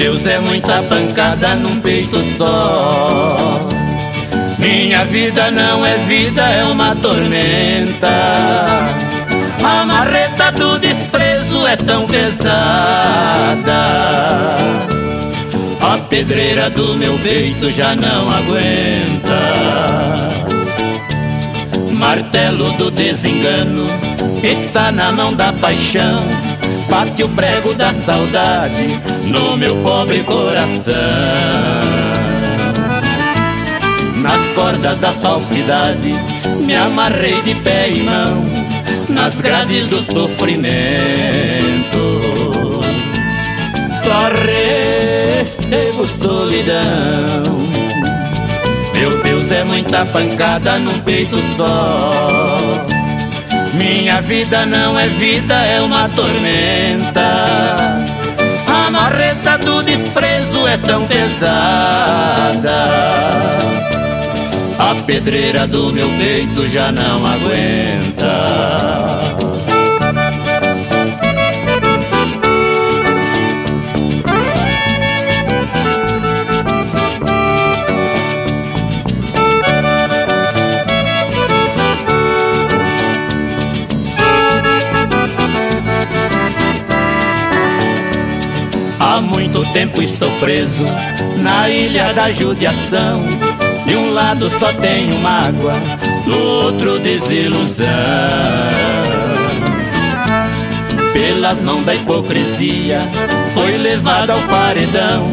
Deus, 0.00 0.26
é 0.26 0.38
muita 0.40 0.82
pancada 0.84 1.54
num 1.56 1.78
peito 1.78 2.16
só. 2.38 3.36
Minha 4.58 5.04
vida 5.04 5.50
não 5.50 5.84
é 5.84 5.98
vida, 5.98 6.40
é 6.40 6.64
uma 6.64 6.96
tormenta. 6.96 8.08
A 9.62 9.84
marreta 9.84 10.52
do 10.52 10.78
desprezo 10.78 11.66
é 11.66 11.76
tão 11.76 12.06
pesada. 12.06 12.46
A 15.82 15.98
pedreira 16.08 16.70
do 16.70 16.96
meu 16.96 17.18
peito 17.18 17.70
já 17.70 17.94
não 17.94 18.30
aguenta. 18.30 19.89
Martelo 22.00 22.72
do 22.78 22.90
desengano 22.90 23.86
está 24.42 24.90
na 24.90 25.12
mão 25.12 25.34
da 25.34 25.52
paixão. 25.52 26.22
Bate 26.88 27.22
o 27.22 27.28
prego 27.28 27.74
da 27.74 27.92
saudade 27.92 28.88
no 29.26 29.54
meu 29.56 29.76
pobre 29.82 30.20
coração. 30.20 30.94
Nas 34.16 34.52
cordas 34.54 34.98
da 34.98 35.12
falsidade 35.12 36.14
me 36.64 36.74
amarrei 36.74 37.40
de 37.42 37.54
pé 37.56 37.90
e 37.90 38.02
mão, 38.02 38.44
nas 39.08 39.38
grades 39.38 39.86
do 39.88 40.02
sofrimento. 40.02 40.80
Só 44.02 44.30
recebo 45.44 46.06
solidão. 46.22 46.99
Muita 49.70 50.04
pancada 50.06 50.78
num 50.80 50.98
peito 51.00 51.38
só. 51.56 52.10
Minha 53.72 54.20
vida 54.20 54.66
não 54.66 54.98
é 54.98 55.06
vida, 55.06 55.54
é 55.54 55.80
uma 55.80 56.08
tormenta. 56.08 57.46
A 58.66 58.90
marreta 58.90 59.56
do 59.58 59.80
desprezo 59.80 60.66
é 60.66 60.76
tão 60.76 61.06
pesada. 61.06 61.50
A 64.76 64.94
pedreira 65.06 65.68
do 65.68 65.92
meu 65.92 66.08
peito 66.18 66.66
já 66.66 66.90
não 66.90 67.24
aguenta. 67.24 69.19
Há 89.20 89.22
muito 89.22 89.62
tempo 89.74 90.00
estou 90.00 90.30
preso 90.40 90.86
na 91.42 91.68
ilha 91.68 92.10
da 92.14 92.30
judiação. 92.30 93.20
De 93.86 93.94
um 93.94 94.14
lado 94.14 94.48
só 94.58 94.72
tenho 94.72 95.14
mágoa, 95.18 95.74
do 96.24 96.42
outro 96.42 96.98
desilusão. 97.00 97.86
Pelas 101.12 101.60
mãos 101.60 101.84
da 101.84 101.94
hipocrisia, 101.94 103.00
foi 103.52 103.76
levado 103.76 104.30
ao 104.30 104.40
paredão 104.40 105.28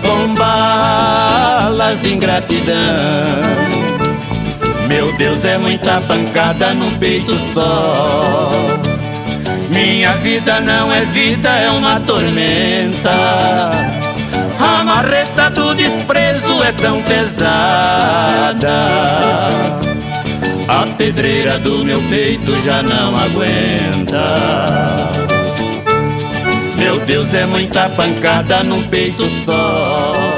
Com 0.00 0.34
balas 0.34 2.02
ingratidão. 2.04 3.99
Meu 4.90 5.12
Deus, 5.12 5.44
é 5.44 5.56
muita 5.56 6.00
pancada 6.00 6.74
num 6.74 6.90
peito 6.98 7.32
só. 7.54 8.50
Minha 9.70 10.16
vida 10.16 10.60
não 10.60 10.92
é 10.92 11.04
vida, 11.04 11.48
é 11.48 11.70
uma 11.70 12.00
tormenta. 12.00 13.70
A 14.58 14.82
marreta 14.84 15.48
do 15.50 15.72
desprezo 15.74 16.60
é 16.64 16.72
tão 16.72 17.00
pesada. 17.02 18.58
A 20.66 20.86
pedreira 20.98 21.56
do 21.60 21.84
meu 21.84 22.02
peito 22.10 22.60
já 22.64 22.82
não 22.82 23.16
aguenta. 23.16 24.24
Meu 26.76 26.98
Deus, 27.06 27.32
é 27.32 27.46
muita 27.46 27.88
pancada 27.90 28.64
num 28.64 28.82
peito 28.88 29.24
só. 29.46 30.29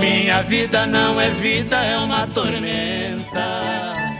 Minha 0.00 0.42
vida 0.42 0.86
não 0.86 1.20
é 1.20 1.28
vida, 1.30 1.76
é 1.76 1.96
uma 1.98 2.26
tormenta. 2.26 4.15